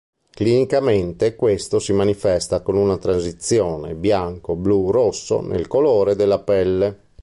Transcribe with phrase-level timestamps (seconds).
[0.31, 6.97] Clinicamente questo si manifesta con una transizione bianco-blu-rosso nel colore della pelle.